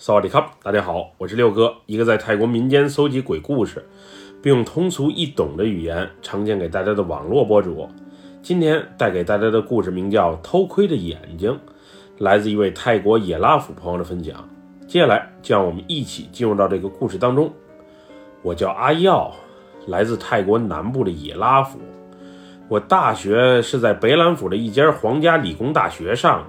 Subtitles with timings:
[0.00, 3.84] 萨瓦迪卡，大家好，我是六哥，一个在泰国民间搜集鬼故事，
[4.40, 7.88] 并用通俗易懂的语言呈现给大家的网络博主。
[8.40, 11.50] 今天带给大家的故事名叫《偷窥的眼睛》，
[12.18, 14.48] 来自一位泰国野拉府朋友的分享。
[14.86, 17.52] 接下来，就让我们一起进入到这个故事当中。
[18.42, 19.32] 我叫阿耀，
[19.88, 21.80] 来自泰国南部的野拉府。
[22.68, 26.46] 我大学是在北兰府的一家皇家理工大学上的，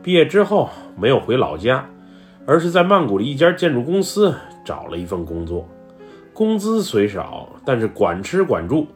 [0.00, 1.84] 毕业之后没有回老家。
[2.50, 5.68] 而是在曼谷的一家建筑公司找了一份工作，
[6.32, 8.86] 工资虽少，但是管吃管住，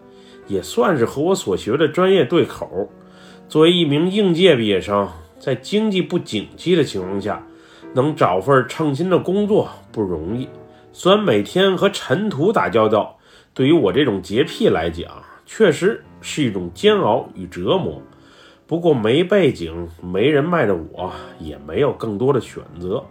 [0.46, 2.88] 也算是和我所学的专业对口。
[3.50, 5.06] 作为一名应届毕业生，
[5.38, 7.46] 在经济不景气的情况下，
[7.92, 10.48] 能找份称心的工作不容易。
[10.90, 13.18] 虽然每天和尘土打交道，
[13.52, 15.12] 对于我这种洁癖来讲，
[15.44, 18.00] 确实是一种煎熬与折磨。
[18.66, 23.04] 不过没背景、没人脉的我，也没有更多的选择。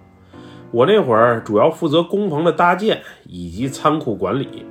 [0.71, 4.65] 我那会儿主要负责工棚的搭建以及仓库管理。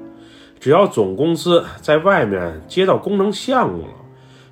[0.59, 3.95] 只要总公司在外面接到工程项目了，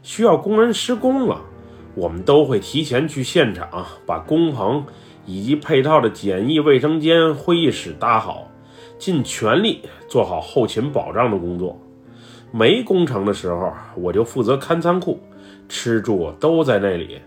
[0.03, 1.41] 需要工人施工了，
[1.95, 4.85] 我们都会提前去现场，把工棚
[5.27, 8.49] 以及配套的简易卫生间、会议室搭好，
[8.99, 11.79] 尽全力做好后勤保障的工作。
[12.51, 15.21] 没工程的时候，我就负责看仓库，
[15.69, 17.21] 吃住都在那里，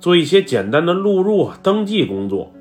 [0.00, 2.52] 做一些简单的录入、登记工作。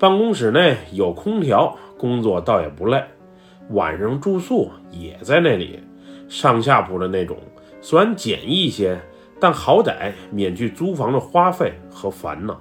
[0.00, 3.04] 办公室内有空调，工作倒也不累。
[3.72, 5.78] 晚上住宿也在那里，
[6.26, 7.36] 上下铺的那种，
[7.82, 8.98] 虽然简易些，
[9.38, 12.58] 但好歹免去租房的花费和烦恼。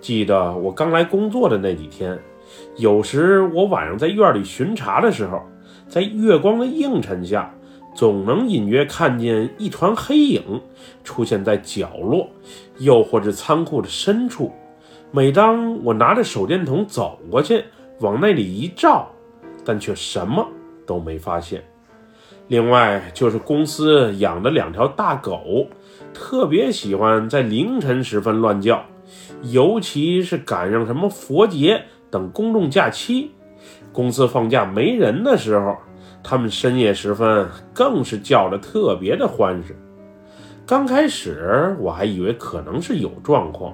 [0.00, 2.18] 记得我刚来工作的那几天，
[2.78, 5.42] 有时我晚上在院里巡查的时候，
[5.86, 7.54] 在月光的映衬下，
[7.94, 10.62] 总能隐约看见一团黑影
[11.04, 12.26] 出现在角落，
[12.78, 14.50] 又或者仓库的深处。
[15.14, 17.62] 每当我拿着手电筒走过去，
[18.00, 19.08] 往那里一照，
[19.64, 20.44] 但却什么
[20.84, 21.62] 都没发现。
[22.48, 25.68] 另外就是公司养的两条大狗，
[26.12, 28.84] 特别喜欢在凌晨时分乱叫，
[29.42, 33.30] 尤其是赶上什么佛节等公众假期，
[33.92, 35.76] 公司放假没人的时候，
[36.24, 39.76] 它们深夜时分更是叫得特别的欢实。
[40.66, 43.72] 刚开始我还以为可能是有状况。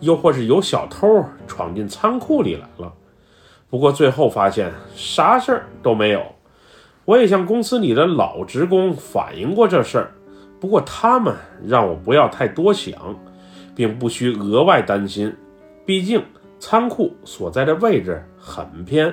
[0.00, 2.92] 又或是有小偷闯进仓库里来了，
[3.68, 6.22] 不过最后发现啥事儿都没有。
[7.04, 10.12] 我也向公司里的老职工反映过这事儿，
[10.60, 11.34] 不过他们
[11.66, 12.94] 让我不要太多想，
[13.74, 15.34] 并不需额外担心。
[15.84, 16.22] 毕竟
[16.58, 19.12] 仓库所在的位置很偏，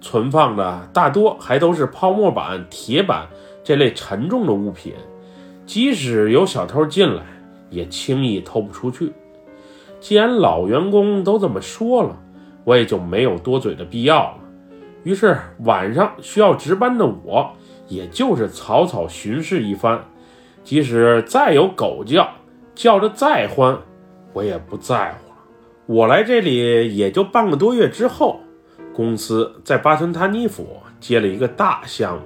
[0.00, 3.26] 存放的大多还都是泡沫板、铁板
[3.64, 4.92] 这类沉重的物品，
[5.64, 7.22] 即使有小偷进来，
[7.70, 9.12] 也轻易偷不出去。
[10.00, 12.16] 既然老员工都这么说了，
[12.64, 14.38] 我也就没有多嘴的必要了。
[15.02, 17.52] 于是晚上需要值班的我，
[17.86, 20.02] 也就是草草巡视一番。
[20.64, 22.28] 即使再有狗叫，
[22.74, 23.78] 叫得再欢，
[24.32, 25.36] 我也不在乎了。
[25.86, 28.40] 我来这里也就半个多月之后，
[28.94, 32.22] 公司在巴吞塔尼府接了一个大项目，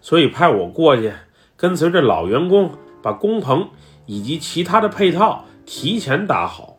[0.00, 1.12] 所以派我过去，
[1.56, 3.68] 跟随着老员工把工棚
[4.06, 6.76] 以及其他的配套提前搭好。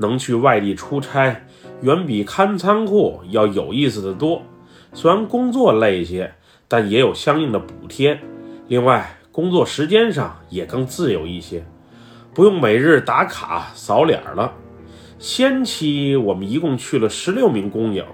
[0.00, 1.44] 能去外地出差，
[1.82, 4.42] 远比看仓库要有意思的多。
[4.94, 6.32] 虽然工作累一些，
[6.66, 8.18] 但也有相应的补贴。
[8.66, 11.64] 另外，工作时间上也更自由一些，
[12.32, 14.54] 不用每日打卡扫脸了。
[15.18, 18.06] 先期我们一共去了十六名工友，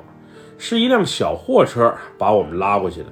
[0.59, 3.07] 是一辆小货车把我们拉过去的。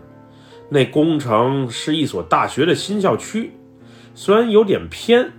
[0.69, 3.53] 那工程是一所大学的新校区，
[4.17, 5.31] 虽然有点偏，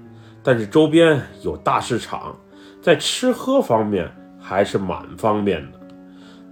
[0.42, 2.38] 但是周边有大市场。
[2.86, 4.08] 在吃喝方面
[4.40, 5.80] 还是蛮方便的。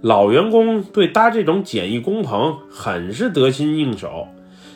[0.00, 4.26] 老员工对搭这种简易工棚很是得心应手，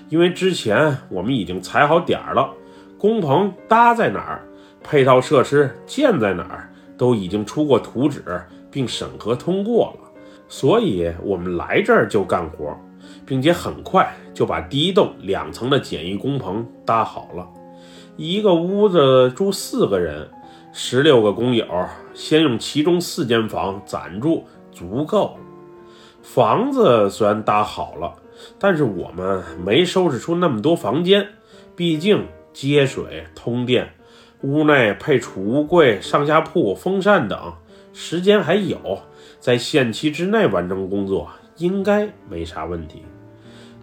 [0.09, 2.49] 因为之前我们已经踩好点儿了，
[2.97, 4.47] 工棚搭在哪儿，
[4.85, 8.23] 配套设施建在哪儿，都已经出过图纸
[8.71, 10.09] 并审核通过了，
[10.49, 12.73] 所以我们来这儿就干活，
[13.27, 17.45] 并且很快就把第一栋两层的简易工棚搭好了，
[18.17, 20.25] 一个屋子住四个人。
[20.81, 21.67] 十六个工友
[22.15, 25.37] 先用其中四间房暂住，足够。
[26.23, 28.15] 房子虽然搭好了，
[28.61, 31.27] 但是我们没收拾出那么多房间，
[31.75, 33.89] 毕竟接水、通电，
[34.43, 37.55] 屋内配储物柜、上下铺、风扇等，
[37.93, 39.01] 时间还有，
[39.41, 43.03] 在限期之内完成工作应该没啥问题。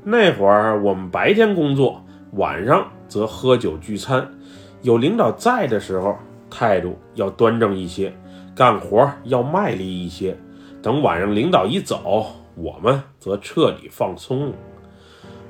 [0.05, 2.05] 那会儿我们白天工作，
[2.35, 4.33] 晚上则喝酒聚餐，
[4.81, 6.17] 有领导在的时候。
[6.55, 8.13] 态度要端正一些，
[8.55, 10.37] 干活要卖力一些，
[10.81, 14.53] 等晚上领导一走，我们则彻底放松。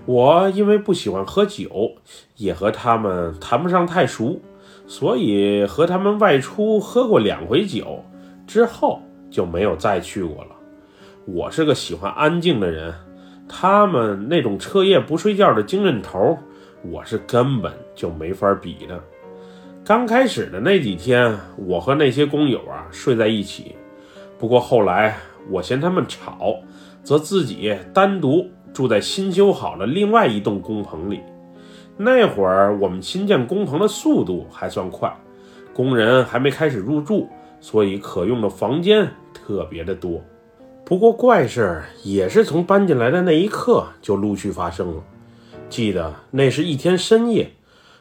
[0.08, 1.92] 我因为不喜欢喝酒，
[2.38, 4.42] 也和他们谈不上太熟，
[4.88, 8.04] 所以和他们外出喝过两回酒，
[8.48, 9.00] 之后
[9.30, 10.56] 就没有再去过了。
[11.28, 12.92] 我是个喜欢安静的人，
[13.48, 16.36] 他们那种彻夜不睡觉的精神头，
[16.82, 19.00] 我是根本就没法比的。
[19.86, 23.76] 刚开始的那几天，我和那些工友啊睡在一起，
[24.40, 25.16] 不过后来
[25.48, 26.56] 我嫌他们吵，
[27.04, 28.50] 则自己单独。
[28.74, 31.22] 住在新修好的另外一栋工棚里。
[31.96, 35.16] 那会儿我们新建工棚的速度还算快，
[35.74, 37.30] 工人还没开始入住，
[37.62, 40.22] 所以可用的房间特别的多。
[40.84, 45.02] 不过怪事也是从搬进来的那一刻就陆续发生了。
[45.70, 47.50] 记得那是一天深夜，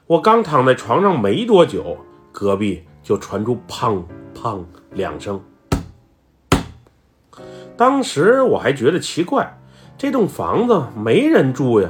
[0.07, 1.97] 我刚躺在床上没多久，
[2.31, 4.03] 隔壁就传出砰
[4.35, 4.63] 砰
[4.93, 5.41] 两声。
[7.75, 9.59] 当时我还觉得奇怪。
[9.97, 11.89] 这栋房子没人住呀，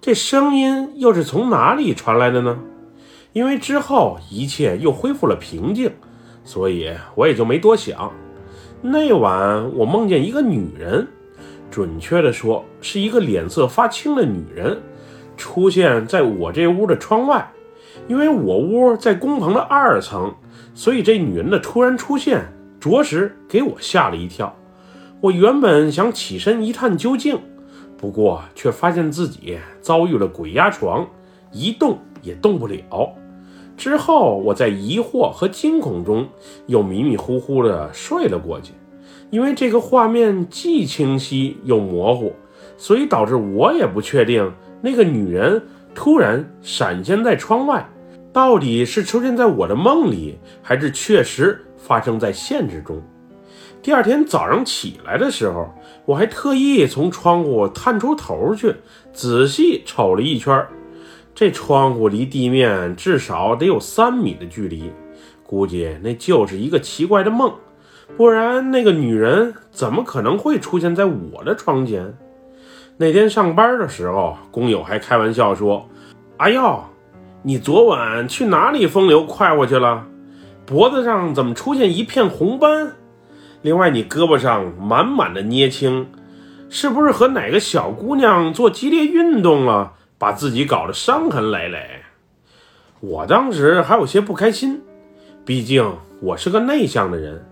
[0.00, 2.58] 这声音又是从哪里传来的呢？
[3.34, 5.92] 因为之后一切又恢复了平静，
[6.44, 8.10] 所以我也就没多想。
[8.80, 11.06] 那晚我梦见一个女人，
[11.70, 14.80] 准确的说是一个脸色发青的女人，
[15.40, 17.50] 出现在我这屋的窗外。
[18.06, 20.32] 因为我屋在工棚的二层，
[20.74, 24.54] 所以这女人的突然出现，着实给我吓了一跳。
[25.20, 27.38] 我原本想起身一探究竟，
[27.96, 31.06] 不过却发现自己遭遇了鬼压床，
[31.52, 33.12] 一动也动不了。
[33.76, 36.28] 之后我在疑惑和惊恐中
[36.66, 38.72] 又迷迷糊糊地睡了过去。
[39.30, 42.34] 因为这个画面既清晰又模糊，
[42.80, 44.50] 所以导致我也不确定
[44.80, 45.62] 那个女人
[45.94, 47.86] 突然闪现在窗外，
[48.32, 53.02] 到底是出现在我的梦里，还是确实发生在现实中。
[53.82, 55.68] 第二天早上起来的时候，
[56.06, 58.74] 我还特意从窗户探出头去，
[59.12, 60.66] 仔细瞅了一圈。
[61.34, 64.90] 这窗户离地面至少得有三米的距离，
[65.44, 67.52] 估计那就是一个奇怪的梦，
[68.16, 72.16] 不然那个女人怎么可能会出现在我的窗前？
[73.00, 75.88] 那天上班的时候，工友还开玩笑说
[76.36, 76.84] ：“哎呦，
[77.42, 80.04] 你昨晚去哪里风流快活去了？
[80.66, 82.92] 脖子上怎么出现一片红斑？”
[83.62, 86.08] 另外，你胳膊上满满的捏青，
[86.68, 92.02] 是不是和哪个小姑娘做激烈运动了，把自己搞得伤痕累累？
[93.00, 94.82] 我当时还有些不开心，
[95.46, 97.46] 毕竟我是个内向的人，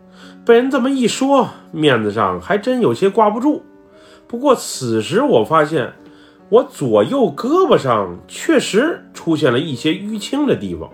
[0.44, 3.62] 被人这么一说，面子上还真有些挂不住。
[4.28, 5.94] 不过此时我发现，
[6.50, 10.90] 我左右胳膊上确实出现了一些淤青的地方，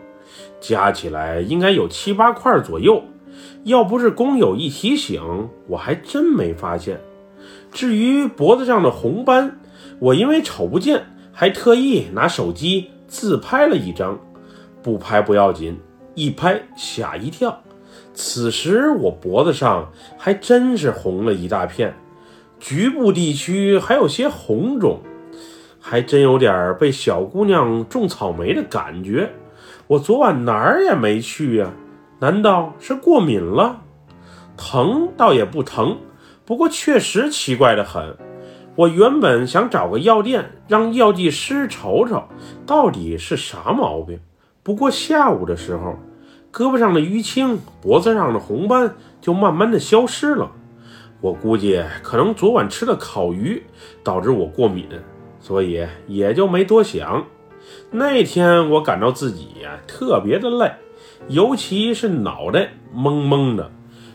[0.61, 3.03] 加起来应该有七八块左右。
[3.65, 7.01] 要不是工友一提醒，我还真没发现。
[7.73, 9.59] 至于脖子上的红斑，
[9.99, 14.19] 我因为瞅不见，还特意拿手机自拍了一张。
[14.83, 15.81] 不拍不要紧，
[16.15, 17.61] 一拍吓一跳。
[18.13, 21.95] 此时我脖子上还真是红了一大片，
[22.64, 25.02] 局部地区还有些红肿，
[25.78, 29.31] 还真有点被小姑娘种草莓的感觉。
[29.87, 31.70] 我昨晚哪儿也没去呀。
[32.20, 33.82] 难道是过敏了？
[34.56, 35.99] 疼倒也不疼，
[36.46, 38.16] 不过确实奇怪的很。
[38.76, 42.25] 我原本想找个药店，让药剂师瞅瞅
[42.64, 44.18] 到底是啥毛病。
[44.62, 45.99] 不过下午的时候，
[46.50, 50.50] 胳膊上的淤青、脖子上的红斑就慢慢的消失了。
[51.25, 53.62] 我估计可能昨晚吃的烤鱼，
[54.02, 54.87] 导致我过敏，
[55.40, 57.25] 所以也就没多想。
[57.90, 60.71] 那天我感到自己呀特别的累。
[61.28, 63.71] 尤其是脑袋懵懵的，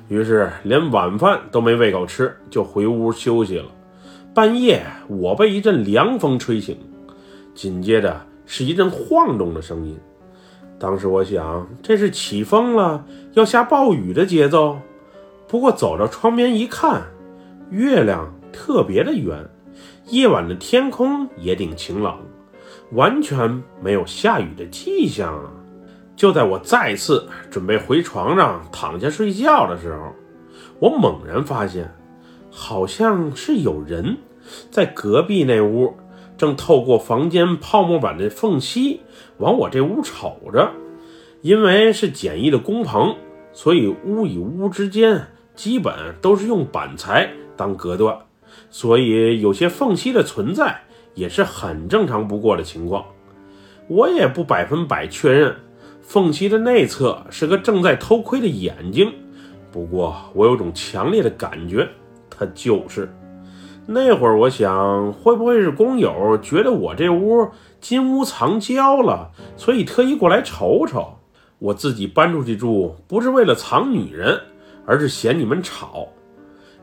[0.08, 3.66] 于是连晚饭都没胃口吃，就回屋休息了。
[4.32, 6.78] 半夜，我被一阵凉风吹醒，
[7.56, 9.98] 紧接着是一阵晃动的声音。
[10.78, 14.78] 当时我想，这是起风了，要下暴雨的节奏。
[15.50, 17.02] 不过走到窗边一看，
[17.72, 19.50] 月亮特别的圆，
[20.10, 22.20] 夜晚的天空也挺晴朗，
[22.92, 25.50] 完全没有下雨的迹象啊。
[26.16, 30.14] 就在我再次准备回床上躺下睡觉的时候，
[30.80, 31.92] 我猛然发现，
[32.52, 34.18] 好像是有人
[34.70, 35.96] 在隔壁那屋，
[36.38, 39.02] 正透过房间泡沫板的缝隙
[39.38, 40.70] 往我这屋瞅着。
[41.42, 43.16] 因为是简易的工棚，
[43.52, 45.26] 所以屋与屋之间
[45.60, 48.18] 基本都是用板材当隔断，
[48.70, 50.80] 所以有些缝隙的存在
[51.16, 53.04] 也是很正常不过的情况。
[53.90, 55.54] 我也不百分百确认。
[56.02, 59.12] 缝隙的内侧是个正在偷窥的眼睛，
[59.70, 61.86] 不过我有种强烈的感觉，
[62.30, 63.14] 他就是。
[63.86, 67.50] 那会儿我想，会不会是工友觉得我这屋
[67.82, 71.18] 金屋藏娇了，所以特意过来瞅瞅？
[71.58, 74.40] 我自己搬出去住，不是为了藏女人，
[74.90, 76.08] 而是嫌你们吵。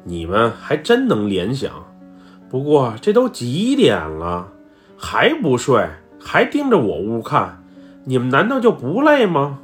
[0.05, 1.73] 你们还真能联想。
[2.49, 4.47] 不过这都几点了，
[4.97, 5.85] 还不睡，
[6.21, 7.65] 还盯着我屋看，
[8.05, 9.59] 你们难道就不累吗？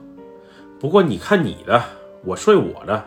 [0.80, 1.80] 不过你看你的，
[2.24, 3.04] 我睡我的，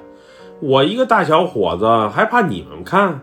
[0.61, 3.19] 我一个大小伙子还怕你们看？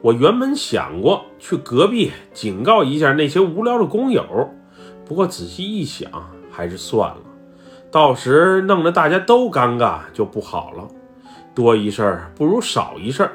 [0.00, 4.24] 我原本想过去隔壁警告一下那些无聊的工友，
[5.04, 6.10] 不过仔细一想，
[6.50, 7.18] 还是算了。
[7.90, 10.88] 到时弄得大家都尴尬就不好了。
[11.54, 13.28] 多一事不如少一事，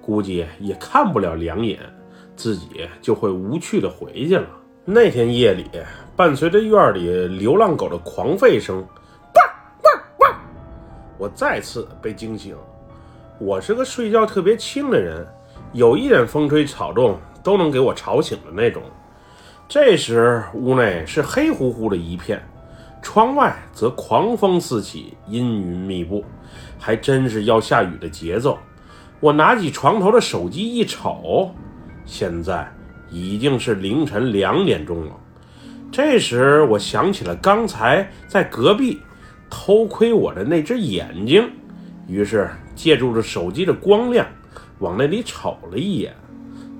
[0.00, 1.78] 估计也看不了两眼，
[2.34, 4.46] 自己就会无趣的回去了。
[4.84, 5.64] 那天夜里，
[6.16, 9.44] 伴随着院里流浪狗的狂吠声，汪
[9.84, 10.40] 汪汪
[11.18, 12.56] 我再次被惊醒。
[13.38, 15.26] 我是个睡觉特别轻的人。
[15.72, 18.82] 有一点风吹草动都能给我吵醒的那种。
[19.66, 22.46] 这时屋内是黑乎乎的一片，
[23.02, 26.24] 窗外则狂风四起，阴云密布，
[26.78, 28.56] 还真是要下雨的节奏。
[29.18, 31.52] 我拿起床头的手机一瞅，
[32.06, 32.72] 现在
[33.10, 35.16] 已经是凌晨两点钟了。
[35.90, 38.98] 这时我想起了刚才在隔壁
[39.50, 41.50] 偷窥我的那只眼睛，
[42.06, 44.26] 于是借助着手机的光亮。
[44.78, 46.14] 往那里瞅了一眼，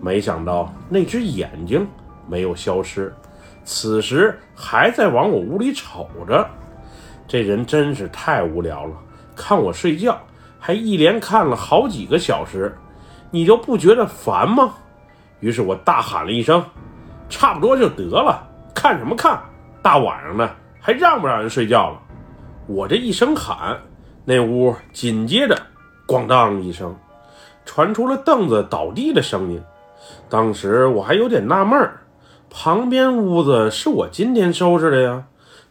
[0.00, 1.86] 没想到那只眼睛
[2.28, 3.12] 没有消失，
[3.64, 6.48] 此时还在往我屋里瞅着。
[7.28, 8.94] 这人真是太无聊了，
[9.34, 10.20] 看我睡觉
[10.58, 12.74] 还一连看了好几个小时，
[13.30, 14.74] 你就不觉得烦吗？
[15.40, 16.62] 于是我大喊了一声
[17.28, 19.40] ：“差不多就得了，看什么看？
[19.80, 20.48] 大晚上的
[20.80, 22.00] 还让不让人睡觉了？”
[22.68, 23.76] 我这一声喊，
[24.24, 25.56] 那屋紧接着
[26.06, 26.94] “咣当”一声。
[27.64, 29.62] 传出了凳子倒地的声音，
[30.28, 32.01] 当时我还有点纳闷儿，
[32.54, 35.24] 旁边屋子是我今天收拾的呀，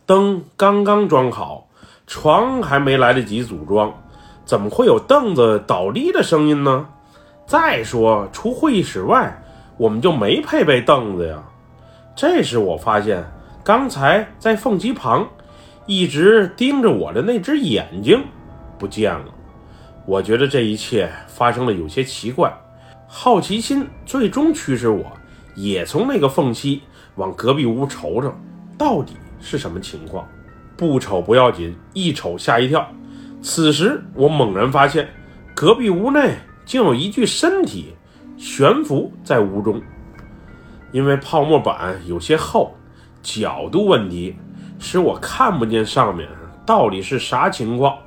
[0.07, 1.67] 灯刚刚装好，
[2.07, 3.93] 床还没来得及组装，
[4.45, 6.88] 怎么会有凳子倒立的声音呢？
[7.45, 9.43] 再说，除会议室外，
[9.77, 11.43] 我们就没配备凳子呀。
[12.15, 13.23] 这时我发现，
[13.63, 15.29] 刚才在缝隙旁
[15.85, 18.23] 一直盯着我的那只眼睛
[18.79, 19.25] 不见了。
[20.07, 22.51] 我觉得这一切发生的有些奇怪，
[23.05, 25.05] 好奇心最终驱使我，
[25.55, 26.81] 也从那个缝隙
[27.15, 28.34] 往隔壁屋瞅瞅，
[28.77, 30.27] 到底是什么情况？
[30.77, 32.88] 不瞅不要紧，一瞅吓一跳。
[33.41, 35.08] 此时我猛然发现，
[35.53, 37.93] 隔壁屋内竟有一具身体
[38.38, 39.81] 悬浮在屋中。
[40.91, 42.75] 因为泡沫板有些厚，
[43.22, 44.36] 角度问题
[44.79, 46.27] 使我看不见上面
[46.65, 47.98] 到底是啥情况。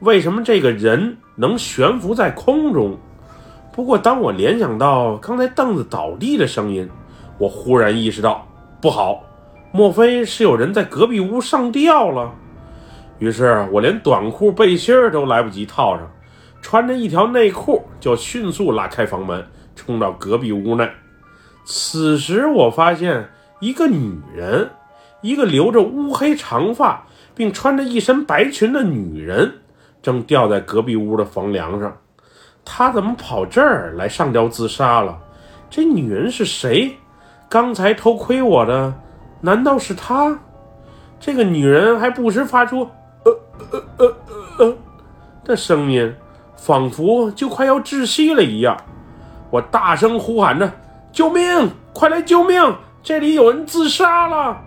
[0.00, 1.16] 为什么这个人？
[1.34, 2.94] 能悬浮在空中。
[3.72, 6.88] 不过，当我联想到刚才凳子倒地的声音，
[7.38, 8.46] 我忽然意识到
[8.82, 9.24] 不好，
[9.72, 12.30] 莫非是有人在隔壁屋上吊了？
[13.18, 16.10] 于是我连短裤背心儿都来不及套上，
[16.60, 20.86] 穿着一条内裤就迅速拉开房门，冲到隔壁屋内。
[21.64, 24.68] 此时，我发现一个女人，
[25.22, 29.54] 一个留着乌黑长发并穿着一身白裙的女人。
[30.02, 31.96] 正吊在隔壁屋的房梁上，
[32.64, 35.18] 他怎么跑这儿来上吊自杀了？
[35.68, 36.96] 这女人是谁？
[37.48, 38.94] 刚才偷窥我的，
[39.40, 40.38] 难道是她？
[41.20, 42.88] 这个女人还不时发出
[43.24, 43.40] 呃
[43.70, 44.16] 呃呃
[44.58, 44.76] 呃
[45.44, 46.14] 的声音，
[46.56, 48.76] 仿佛就快要窒息了一样。
[49.50, 50.72] 我大声呼喊着
[51.12, 51.70] ：“救命！
[51.92, 52.74] 快来救命！
[53.02, 54.58] 这里有人自杀了！”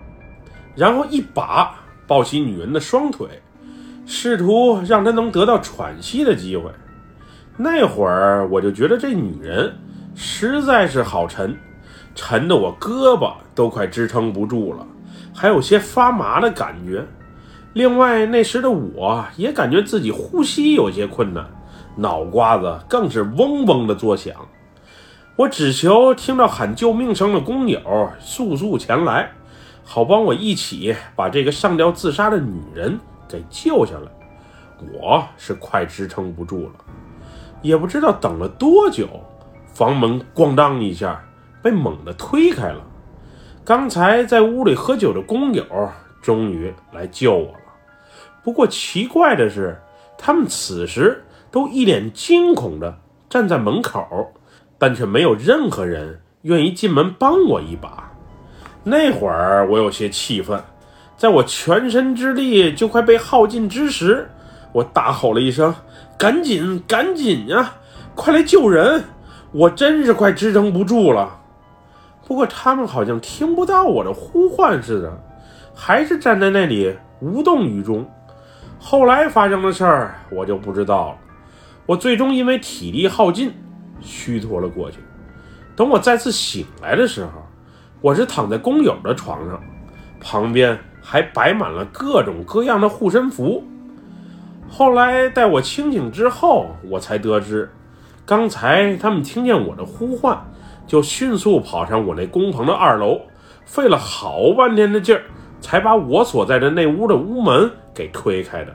[0.76, 1.74] 然后一把
[2.06, 3.28] 抱起女人的双腿。
[4.06, 6.70] 试图让她能得到喘息的机会。
[7.56, 9.74] 那会儿我就觉得这女人
[10.14, 11.56] 实在是好沉，
[12.14, 14.86] 沉得我胳膊都快支撑不住了，
[15.34, 17.04] 还有些发麻的感觉。
[17.72, 21.46] 另外那时的我也感觉自己呼吸有些困难，
[21.96, 24.34] 脑瓜子更是嗡嗡的作响。
[25.36, 29.30] 我只求听到喊救命声的工友速速前来，
[29.84, 32.98] 好帮我一起把这个上吊自杀的女人。
[33.28, 34.10] 给救下来，
[34.94, 36.72] 我是快支撑不住了，
[37.66, 39.08] 也不知道等了多久，
[39.74, 41.22] 房门咣当一下
[41.62, 42.80] 被猛地推开了。
[43.64, 45.64] 刚才在屋里喝酒的工友
[46.22, 47.60] 终于来救我了。
[48.44, 49.76] 不过奇怪的是，
[50.16, 54.32] 他们此时都一脸惊恐地站在门口，
[54.78, 58.12] 但却没有任何人愿意进门帮我一把。
[58.84, 60.62] 那会儿我有些气愤。
[61.16, 64.30] 在我全身之力就快被耗尽之时，
[64.72, 65.74] 我大吼了一声
[66.18, 67.74] ：“赶紧，赶紧呀！
[68.14, 69.04] 快来救人！
[69.52, 71.40] 我真是快支撑不住了。
[72.26, 75.22] 不过他们好像听不到我的呼唤似的，
[75.74, 78.08] 还是站在那里无动于衷。
[78.78, 81.16] 后来发生的事儿我就不知道了。
[81.84, 83.52] 我最终因为体力耗尽，
[84.00, 84.98] 虚脱了过去。
[85.76, 87.30] 等我再次醒来的时候，
[88.00, 89.60] 我是躺在工友的床上，
[90.20, 93.62] 旁边还摆满了各种各样的护身符。
[94.68, 97.70] 后来待我清醒之后，我才得知，
[98.24, 100.38] 刚才他们听见我的呼唤。
[100.86, 103.20] 就迅速跑上我那工棚的二楼，
[103.64, 105.22] 费了好半天的劲儿，
[105.60, 108.72] 才把我所在的那屋的屋门给推开的。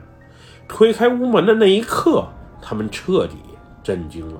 [0.68, 2.26] 推开屋门的那一刻，
[2.60, 3.36] 他们彻底
[3.82, 4.38] 震惊了。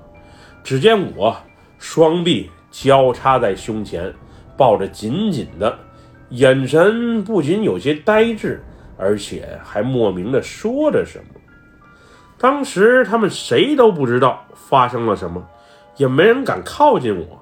[0.63, 1.35] 只见我
[1.79, 4.13] 双臂交叉在胸前，
[4.55, 5.79] 抱着紧紧的，
[6.29, 8.63] 眼神不仅有些呆滞，
[8.99, 11.41] 而且还莫名的说着什么。
[12.43, 15.47] 当时他们谁都不知道发生了什么，
[15.97, 17.39] 也没人敢靠近我。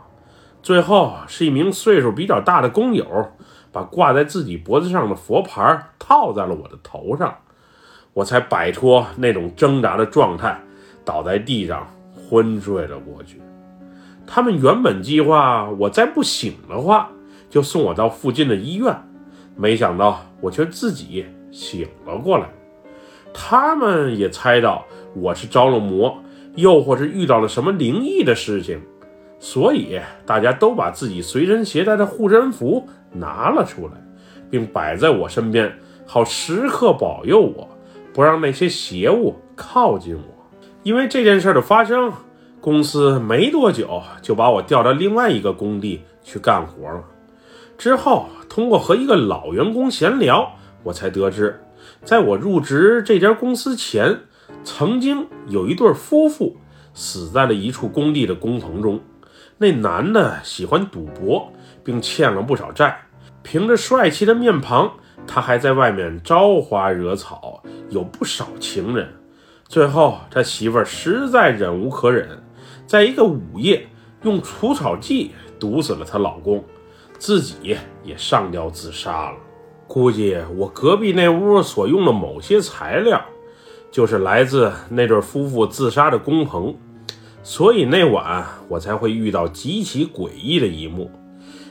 [0.63, 3.33] 最后是一名岁数比较大的工友，
[3.73, 7.35] 把挂在自己脖子上的佛牌套在了我的头上，
[8.13, 10.61] 我才摆脱那种挣扎的状态，
[11.03, 13.41] 倒在地上昏睡了过去。
[14.27, 17.09] 他们原本计划我再不醒的话，
[17.49, 18.95] 就送我到附近的医院，
[19.57, 22.51] 没想到我却自己醒了过来。
[23.33, 24.85] 他们也猜到
[25.15, 26.23] 我是着了魔，
[26.57, 28.81] 又或是遇到了什么灵异的事情。
[29.39, 33.95] 所以大家都把自己随身携带的护身符拿了出来，
[34.51, 35.73] 并摆在我身边，
[36.05, 37.69] 好时刻保佑我，
[38.13, 40.23] 不让那些邪物靠近我。
[40.83, 42.13] 因为这件事的发生，
[42.61, 47.03] 公司没多久就把我调到另外一个工地去干活了。
[47.79, 51.59] 之后，通过和一个老员工闲聊，我才得知，
[52.05, 54.21] 在我入职这家公司前，
[54.65, 56.57] 曾经有一对夫妇
[56.95, 59.01] 死在了一处工地的工棚中。
[59.59, 61.53] 那男的喜欢赌博，
[61.85, 63.03] 并欠了不少债。
[63.43, 64.93] 凭着帅气的面庞，
[65.27, 69.09] 他还在外面招花惹草，有不少情人。
[69.69, 72.43] 最后，他媳妇儿实在忍无可忍，
[72.87, 73.87] 在一个午夜
[74.23, 76.65] 用除草剂毒死了她老公，
[77.19, 79.37] 自己也上吊自杀了。
[79.93, 83.21] 估计我隔壁那屋所用的某些材料，
[83.91, 86.73] 就是来自那对夫妇自杀的工棚。
[87.43, 91.11] 所以那晚我才会遇到极其诡异的一幕，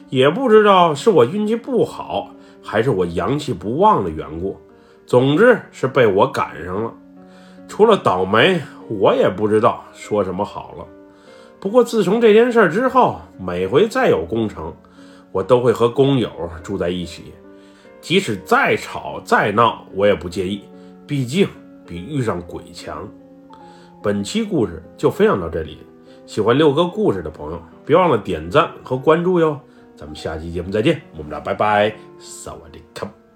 [0.10, 4.60] 也不知道是我运气不好，还是我阳气不旺的缘故。
[5.06, 6.94] 总之是被我赶上了。
[7.70, 10.86] 除了倒霉，我也不知道说什么好了。
[11.62, 14.76] 不过自从这件事之后，每回再有工程，
[15.32, 16.30] 我都会和工友
[16.62, 17.34] 住在一起，
[18.02, 20.64] 即使再吵再闹，我也不介意，
[21.06, 21.48] 毕竟
[21.86, 23.08] 比遇上鬼强。
[24.02, 25.80] 本期故事就分享到这里，
[26.26, 29.60] 喜欢六哥故事的朋友，别忘了点赞和关注哟。
[29.96, 33.29] 咱们下期节目再见，我们俩拜拜，萨瓦迪卡。